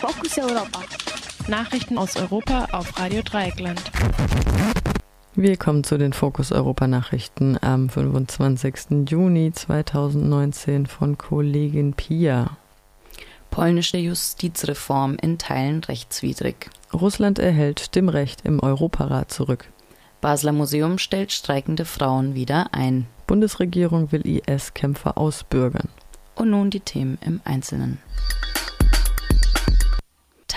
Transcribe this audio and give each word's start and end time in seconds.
Fokus 0.00 0.38
Europa. 0.38 0.80
Nachrichten 1.48 1.98
aus 1.98 2.14
Europa 2.14 2.68
auf 2.70 3.00
Radio 3.00 3.20
Dreieckland. 3.20 3.82
Willkommen 5.34 5.82
zu 5.82 5.98
den 5.98 6.12
Fokus 6.12 6.52
Europa 6.52 6.86
Nachrichten 6.86 7.58
am 7.60 7.88
25. 7.88 9.08
Juni 9.08 9.50
2019 9.52 10.86
von 10.86 11.18
Kollegin 11.18 11.94
Pia. 11.94 12.56
Polnische 13.50 13.98
Justizreform 13.98 15.16
in 15.20 15.36
Teilen 15.36 15.82
rechtswidrig. 15.82 16.70
Russland 16.92 17.40
erhält 17.40 17.80
Stimmrecht 17.80 18.42
im 18.44 18.60
Europarat 18.60 19.32
zurück. 19.32 19.68
Basler 20.20 20.52
Museum 20.52 20.98
stellt 20.98 21.32
streikende 21.32 21.84
Frauen 21.84 22.36
wieder 22.36 22.68
ein. 22.72 23.08
Bundesregierung 23.26 24.12
will 24.12 24.24
IS-Kämpfer 24.24 25.18
ausbürgern. 25.18 25.88
Und 26.36 26.50
nun 26.50 26.70
die 26.70 26.78
Themen 26.78 27.18
im 27.20 27.40
Einzelnen. 27.44 27.98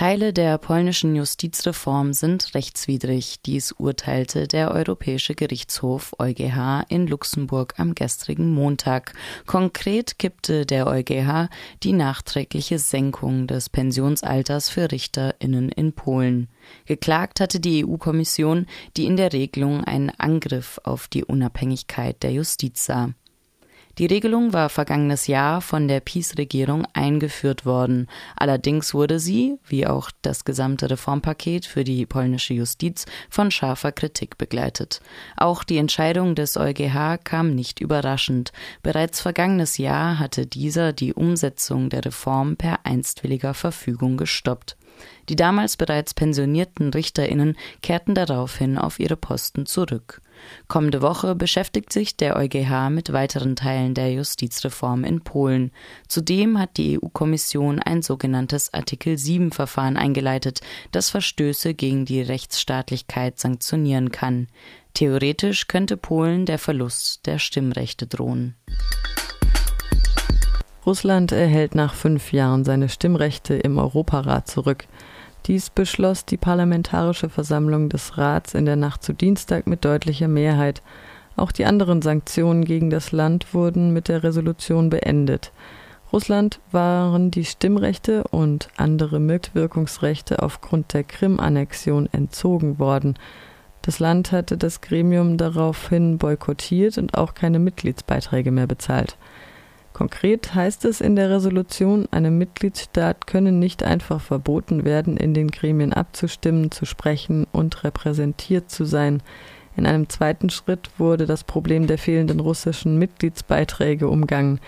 Teile 0.01 0.33
der 0.33 0.57
polnischen 0.57 1.15
Justizreform 1.15 2.13
sind 2.13 2.55
rechtswidrig. 2.55 3.43
Dies 3.45 3.71
urteilte 3.71 4.47
der 4.47 4.71
Europäische 4.71 5.35
Gerichtshof 5.35 6.15
EuGH 6.17 6.85
in 6.89 7.05
Luxemburg 7.05 7.75
am 7.77 7.93
gestrigen 7.93 8.51
Montag. 8.51 9.13
Konkret 9.45 10.17
kippte 10.17 10.65
der 10.65 10.87
EuGH 10.87 11.49
die 11.83 11.93
nachträgliche 11.93 12.79
Senkung 12.79 13.45
des 13.45 13.69
Pensionsalters 13.69 14.71
für 14.71 14.91
RichterInnen 14.91 15.69
in 15.69 15.93
Polen. 15.93 16.47
Geklagt 16.87 17.39
hatte 17.39 17.59
die 17.59 17.85
EU-Kommission, 17.85 18.65
die 18.97 19.05
in 19.05 19.17
der 19.17 19.33
Regelung 19.33 19.83
einen 19.83 20.09
Angriff 20.09 20.79
auf 20.83 21.09
die 21.09 21.25
Unabhängigkeit 21.25 22.23
der 22.23 22.31
Justiz 22.31 22.85
sah. 22.85 23.13
Die 23.97 24.05
Regelung 24.05 24.53
war 24.53 24.69
vergangenes 24.69 25.27
Jahr 25.27 25.59
von 25.59 25.87
der 25.87 25.99
PiS-Regierung 25.99 26.87
eingeführt 26.93 27.65
worden. 27.65 28.07
Allerdings 28.37 28.93
wurde 28.93 29.19
sie, 29.19 29.57
wie 29.65 29.85
auch 29.85 30.11
das 30.21 30.45
gesamte 30.45 30.89
Reformpaket 30.89 31.65
für 31.65 31.83
die 31.83 32.05
polnische 32.05 32.53
Justiz, 32.53 33.05
von 33.29 33.51
scharfer 33.51 33.91
Kritik 33.91 34.37
begleitet. 34.37 35.01
Auch 35.35 35.63
die 35.63 35.77
Entscheidung 35.77 36.35
des 36.35 36.55
EuGH 36.55 37.17
kam 37.23 37.53
nicht 37.53 37.81
überraschend. 37.81 38.53
Bereits 38.81 39.19
vergangenes 39.19 39.77
Jahr 39.77 40.19
hatte 40.19 40.47
dieser 40.47 40.93
die 40.93 41.13
Umsetzung 41.13 41.89
der 41.89 42.05
Reform 42.05 42.55
per 42.55 42.85
einstwilliger 42.85 43.53
Verfügung 43.53 44.15
gestoppt. 44.15 44.77
Die 45.29 45.35
damals 45.35 45.77
bereits 45.77 46.13
pensionierten 46.13 46.91
Richterinnen 46.91 47.57
kehrten 47.81 48.15
daraufhin 48.15 48.77
auf 48.77 48.99
ihre 48.99 49.17
Posten 49.17 49.65
zurück. 49.65 50.21
Kommende 50.67 51.01
Woche 51.01 51.35
beschäftigt 51.35 51.91
sich 51.91 52.17
der 52.17 52.35
EuGH 52.35 52.89
mit 52.89 53.13
weiteren 53.13 53.55
Teilen 53.55 53.93
der 53.93 54.11
Justizreform 54.11 55.03
in 55.03 55.21
Polen. 55.21 55.71
Zudem 56.07 56.59
hat 56.59 56.77
die 56.77 56.99
EU-Kommission 56.99 57.79
ein 57.79 58.01
sogenanntes 58.01 58.73
Artikel 58.73 59.17
7 59.17 59.51
Verfahren 59.51 59.97
eingeleitet, 59.97 60.61
das 60.91 61.09
Verstöße 61.09 61.73
gegen 61.73 62.05
die 62.05 62.21
Rechtsstaatlichkeit 62.21 63.39
sanktionieren 63.39 64.11
kann. 64.11 64.47
Theoretisch 64.93 65.67
könnte 65.67 65.97
Polen 65.97 66.45
der 66.45 66.59
Verlust 66.59 67.25
der 67.25 67.39
Stimmrechte 67.39 68.07
drohen. 68.07 68.55
Russland 70.85 71.31
erhält 71.31 71.75
nach 71.75 71.93
fünf 71.93 72.33
Jahren 72.33 72.63
seine 72.63 72.89
Stimmrechte 72.89 73.53
im 73.53 73.77
Europarat 73.77 74.47
zurück. 74.47 74.85
Dies 75.47 75.71
beschloss 75.71 76.25
die 76.25 76.37
Parlamentarische 76.37 77.27
Versammlung 77.27 77.89
des 77.89 78.17
Rats 78.17 78.53
in 78.53 78.65
der 78.65 78.75
Nacht 78.75 79.03
zu 79.03 79.13
Dienstag 79.13 79.65
mit 79.65 79.83
deutlicher 79.83 80.27
Mehrheit. 80.27 80.83
Auch 81.35 81.51
die 81.51 81.65
anderen 81.65 82.03
Sanktionen 82.03 82.63
gegen 82.63 82.91
das 82.91 83.11
Land 83.11 83.53
wurden 83.53 83.91
mit 83.91 84.07
der 84.07 84.21
Resolution 84.21 84.91
beendet. 84.91 85.51
Russland 86.13 86.59
waren 86.71 87.31
die 87.31 87.45
Stimmrechte 87.45 88.25
und 88.25 88.69
andere 88.77 89.19
Mitwirkungsrechte 89.19 90.43
aufgrund 90.43 90.93
der 90.93 91.05
Krim-Annexion 91.05 92.09
entzogen 92.11 92.79
worden. 92.79 93.15
Das 93.81 93.99
Land 93.99 94.31
hatte 94.31 94.57
das 94.57 94.81
Gremium 94.81 95.37
daraufhin 95.37 96.19
boykottiert 96.19 96.99
und 96.99 97.17
auch 97.17 97.33
keine 97.33 97.57
Mitgliedsbeiträge 97.59 98.51
mehr 98.51 98.67
bezahlt. 98.67 99.17
Konkret 100.01 100.55
heißt 100.55 100.85
es 100.85 100.99
in 100.99 101.15
der 101.15 101.29
Resolution, 101.29 102.07
einem 102.09 102.39
Mitgliedstaat 102.39 103.27
könne 103.27 103.51
nicht 103.51 103.83
einfach 103.83 104.19
verboten 104.19 104.83
werden, 104.83 105.15
in 105.15 105.35
den 105.35 105.49
Gremien 105.49 105.93
abzustimmen, 105.93 106.71
zu 106.71 106.85
sprechen 106.85 107.45
und 107.51 107.83
repräsentiert 107.83 108.71
zu 108.71 108.85
sein. 108.85 109.21
In 109.77 109.85
einem 109.85 110.09
zweiten 110.09 110.49
Schritt 110.49 110.89
wurde 110.97 111.27
das 111.27 111.43
Problem 111.43 111.85
der 111.85 111.99
fehlenden 111.99 112.39
russischen 112.39 112.97
Mitgliedsbeiträge 112.97 114.07
umgangen. 114.07 114.59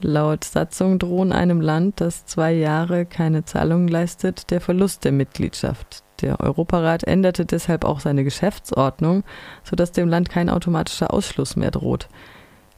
Laut 0.00 0.42
Satzung 0.42 0.98
drohen 0.98 1.30
einem 1.30 1.60
Land, 1.60 2.00
das 2.00 2.26
zwei 2.26 2.50
Jahre 2.50 3.06
keine 3.06 3.44
Zahlungen 3.44 3.86
leistet, 3.86 4.50
der 4.50 4.60
Verlust 4.60 5.04
der 5.04 5.12
Mitgliedschaft. 5.12 6.02
Der 6.22 6.40
Europarat 6.40 7.04
änderte 7.04 7.46
deshalb 7.46 7.84
auch 7.84 8.00
seine 8.00 8.24
Geschäftsordnung, 8.24 9.22
sodass 9.62 9.92
dem 9.92 10.08
Land 10.08 10.28
kein 10.28 10.50
automatischer 10.50 11.14
Ausschluss 11.14 11.54
mehr 11.54 11.70
droht. 11.70 12.08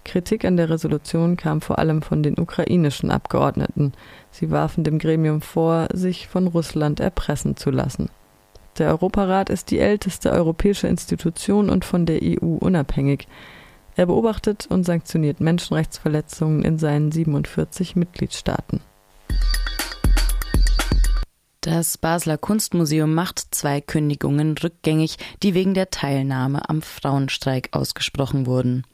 Kritik 0.05 0.45
an 0.45 0.57
der 0.57 0.71
Resolution 0.71 1.37
kam 1.37 1.61
vor 1.61 1.79
allem 1.79 2.03
von 2.03 2.23
den 2.23 2.39
ukrainischen 2.39 3.11
Abgeordneten. 3.11 3.93
Sie 4.31 4.51
warfen 4.51 4.85
dem 4.85 4.99
Gremium 4.99 5.41
vor, 5.41 5.89
sich 5.93 6.29
von 6.29 6.47
Russland 6.47 7.01
erpressen 7.01 7.57
zu 7.57 7.71
lassen. 7.71 8.11
Der 8.79 8.89
Europarat 8.89 9.51
ist 9.51 9.71
die 9.71 9.79
älteste 9.79 10.33
europäische 10.33 10.89
Institution 10.89 11.71
und 11.71 11.85
von 11.85 12.07
der 12.07 12.21
EU 12.23 12.57
unabhängig. 12.57 13.29
Er 13.97 14.07
beobachtet 14.07 14.67
und 14.69 14.85
sanktioniert 14.85 15.41
Menschenrechtsverletzungen 15.41 16.63
in 16.63 16.79
seinen 16.79 17.13
47 17.13 17.95
Mitgliedstaaten. 17.95 18.81
Das 21.65 21.97
Basler 21.97 22.37
Kunstmuseum 22.37 23.15
macht 23.15 23.55
zwei 23.55 23.81
Kündigungen 23.81 24.55
rückgängig, 24.59 25.17
die 25.43 25.55
wegen 25.55 25.73
der 25.73 25.89
Teilnahme 25.89 26.69
am 26.69 26.83
Frauenstreik 26.83 27.71
ausgesprochen 27.73 28.45
wurden. 28.45 28.85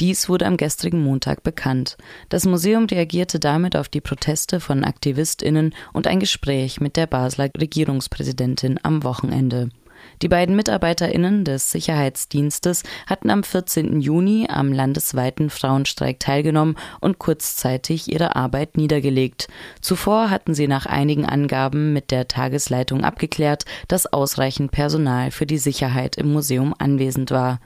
Dies 0.00 0.28
wurde 0.28 0.44
am 0.44 0.58
gestrigen 0.58 1.02
Montag 1.02 1.42
bekannt. 1.42 1.96
Das 2.28 2.44
Museum 2.44 2.84
reagierte 2.84 3.40
damit 3.40 3.74
auf 3.74 3.88
die 3.88 4.02
Proteste 4.02 4.60
von 4.60 4.84
Aktivistinnen 4.84 5.74
und 5.94 6.06
ein 6.06 6.20
Gespräch 6.20 6.78
mit 6.78 6.98
der 6.98 7.06
Basler 7.06 7.48
Regierungspräsidentin 7.58 8.78
am 8.82 9.02
Wochenende. 9.02 9.70
Die 10.22 10.28
beiden 10.28 10.54
Mitarbeiterinnen 10.56 11.44
des 11.44 11.70
Sicherheitsdienstes 11.70 12.82
hatten 13.06 13.30
am 13.30 13.42
14. 13.42 14.00
Juni 14.00 14.46
am 14.50 14.72
landesweiten 14.72 15.50
Frauenstreik 15.50 16.20
teilgenommen 16.20 16.76
und 17.00 17.18
kurzzeitig 17.18 18.12
ihre 18.12 18.36
Arbeit 18.36 18.76
niedergelegt. 18.76 19.48
Zuvor 19.80 20.30
hatten 20.30 20.54
sie 20.54 20.68
nach 20.68 20.86
einigen 20.86 21.26
Angaben 21.26 21.92
mit 21.92 22.10
der 22.10 22.28
Tagesleitung 22.28 23.02
abgeklärt, 23.02 23.64
dass 23.88 24.12
ausreichend 24.12 24.72
Personal 24.72 25.30
für 25.30 25.46
die 25.46 25.58
Sicherheit 25.58 26.16
im 26.16 26.32
Museum 26.32 26.74
anwesend 26.78 27.30
war. 27.30 27.60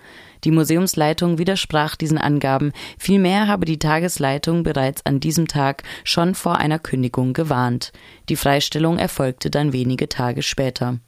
Die 0.44 0.50
Museumsleitung 0.50 1.38
widersprach 1.38 1.96
diesen 1.96 2.18
Angaben, 2.18 2.72
vielmehr 2.98 3.48
habe 3.48 3.64
die 3.64 3.78
Tagesleitung 3.78 4.62
bereits 4.62 5.04
an 5.06 5.18
diesem 5.18 5.48
Tag 5.48 5.82
schon 6.04 6.34
vor 6.34 6.58
einer 6.58 6.78
Kündigung 6.78 7.32
gewarnt. 7.32 7.92
Die 8.28 8.36
Freistellung 8.36 8.98
erfolgte 8.98 9.50
dann 9.50 9.72
wenige 9.72 10.08
Tage 10.08 10.42
später. 10.42 10.98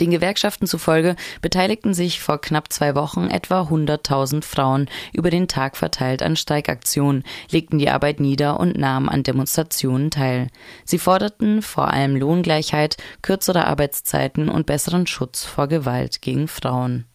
Den 0.00 0.10
Gewerkschaften 0.10 0.66
zufolge 0.66 1.14
beteiligten 1.40 1.94
sich 1.94 2.20
vor 2.20 2.40
knapp 2.40 2.72
zwei 2.72 2.94
Wochen 2.94 3.28
etwa 3.28 3.62
100.000 3.62 4.42
Frauen 4.42 4.88
über 5.12 5.30
den 5.30 5.46
Tag 5.46 5.76
verteilt 5.76 6.22
an 6.22 6.36
Streikaktionen, 6.36 7.22
legten 7.50 7.78
die 7.78 7.90
Arbeit 7.90 8.18
nieder 8.18 8.58
und 8.58 8.76
nahmen 8.76 9.08
an 9.08 9.22
Demonstrationen 9.22 10.10
teil. 10.10 10.48
Sie 10.84 10.98
forderten 10.98 11.62
vor 11.62 11.92
allem 11.92 12.16
Lohngleichheit, 12.16 12.96
kürzere 13.22 13.66
Arbeitszeiten 13.66 14.48
und 14.48 14.66
besseren 14.66 15.06
Schutz 15.06 15.44
vor 15.44 15.68
Gewalt 15.68 16.22
gegen 16.22 16.48
Frauen. 16.48 17.06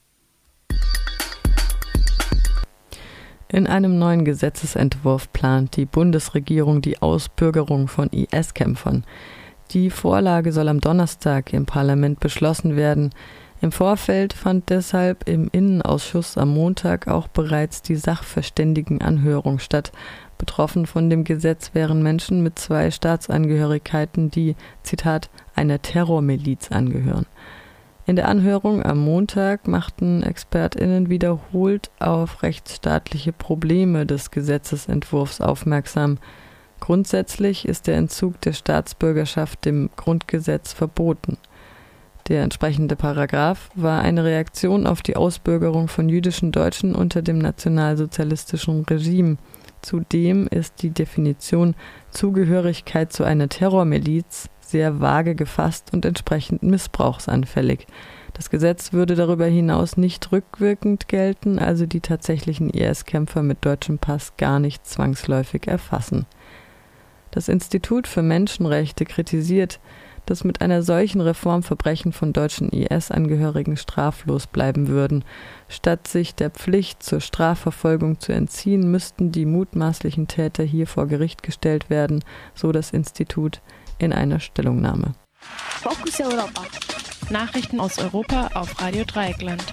In 3.52 3.66
einem 3.66 3.98
neuen 3.98 4.26
Gesetzesentwurf 4.26 5.34
plant 5.34 5.76
die 5.76 5.86
Bundesregierung 5.86 6.82
die 6.82 7.02
Ausbürgerung 7.02 7.88
von 7.88 8.10
IS-Kämpfern. 8.10 9.04
Die 9.72 9.92
Vorlage 9.92 10.52
soll 10.52 10.68
am 10.68 10.82
Donnerstag 10.82 11.54
im 11.54 11.68
Parlament 11.68 12.20
beschlossen 12.20 12.76
werden. 12.76 13.12
Im 13.62 13.72
Vorfeld 13.72 14.34
fand 14.34 14.72
deshalb 14.72 15.30
im 15.30 15.48
Innenausschuss 15.52 16.40
am 16.40 16.50
Montag 16.56 17.08
auch 17.08 17.28
bereits 17.28 17.84
die 17.84 17.96
Sachverständigenanhörung 17.96 19.60
statt. 19.60 19.92
Betroffen 20.40 20.88
von 20.88 21.12
dem 21.12 21.24
Gesetz 21.24 21.76
wären 21.76 22.02
Menschen 22.02 22.42
mit 22.42 22.58
zwei 22.58 22.90
Staatsangehörigkeiten, 22.90 24.32
die, 24.32 24.56
Zitat, 24.82 25.30
einer 25.54 25.80
Terrormiliz 25.80 26.72
angehören. 26.72 27.28
In 28.08 28.16
der 28.16 28.28
Anhörung 28.28 28.84
am 28.84 28.98
Montag 28.98 29.68
machten 29.68 30.24
ExpertInnen 30.24 31.10
wiederholt 31.12 31.92
auf 32.00 32.42
rechtsstaatliche 32.42 33.34
Probleme 33.34 34.08
des 34.08 34.32
Gesetzesentwurfs 34.32 35.42
aufmerksam. 35.42 36.18
Grundsätzlich 36.80 37.68
ist 37.68 37.88
der 37.88 37.98
Entzug 37.98 38.40
der 38.42 38.54
Staatsbürgerschaft 38.54 39.66
dem 39.66 39.90
Grundgesetz 39.96 40.74
verboten. 40.74 41.38
Der 42.30 42.44
entsprechende 42.44 42.96
Paragraph 42.96 43.70
war 43.74 44.02
eine 44.02 44.24
Reaktion 44.24 44.86
auf 44.86 45.02
die 45.02 45.16
Ausbürgerung 45.16 45.88
von 45.88 46.10
jüdischen 46.10 46.52
Deutschen 46.52 46.94
unter 46.94 47.24
dem 47.24 47.40
nationalsozialistischen 47.40 48.86
Regime. 48.86 49.38
Zudem 49.82 50.48
ist 50.48 50.84
die 50.84 50.92
Definition 50.92 51.74
Zugehörigkeit 52.12 53.12
zu 53.12 53.24
einer 53.24 53.50
Terrormiliz 53.50 54.50
sehr 54.62 55.00
vage 55.00 55.34
gefasst 55.34 55.92
und 55.92 56.06
entsprechend 56.06 56.62
missbrauchsanfällig. 56.62 57.88
Das 58.34 58.52
Gesetz 58.52 58.94
würde 58.94 59.16
darüber 59.16 59.48
hinaus 59.48 59.98
nicht 59.98 60.32
rückwirkend 60.32 61.08
gelten, 61.08 61.58
also 61.58 61.88
die 61.88 62.02
tatsächlichen 62.02 62.70
IS-Kämpfer 62.70 63.42
mit 63.42 63.66
deutschem 63.66 63.98
Pass 63.98 64.34
gar 64.38 64.60
nicht 64.60 64.86
zwangsläufig 64.86 65.68
erfassen. 65.68 66.28
Das 67.32 67.48
Institut 67.48 68.08
für 68.08 68.22
Menschenrechte 68.22 69.06
kritisiert, 69.06 69.80
dass 70.26 70.44
mit 70.44 70.62
einer 70.62 70.84
solchen 70.84 71.22
Reform 71.22 71.64
Verbrechen 71.64 72.14
von 72.14 72.34
deutschen 72.34 72.70
IS-Angehörigen 72.70 73.78
straflos 73.78 74.48
bleiben 74.48 74.88
würden. 74.88 75.24
Statt 75.68 76.08
sich 76.08 76.36
der 76.36 76.52
Pflicht 76.52 77.02
zur 77.02 77.20
Strafverfolgung 77.20 78.20
zu 78.20 78.32
entziehen, 78.32 78.92
müssten 78.92 79.32
die 79.32 79.46
mutmaßlichen 79.46 80.28
Täter 80.28 80.64
hier 80.64 80.86
vor 80.86 81.08
Gericht 81.08 81.42
gestellt 81.42 81.90
werden, 81.90 82.24
so 82.54 82.72
das 82.72 82.92
Institut 82.92 83.62
in 83.98 84.14
einer 84.14 84.40
Stellungnahme. 84.40 85.14
Fokus 85.82 86.20
Europa. 86.20 86.64
Nachrichten 87.32 87.80
aus 87.80 87.98
Europa 88.00 88.50
auf 88.54 88.82
Radio 88.82 89.04
Dreieckland. 89.06 89.64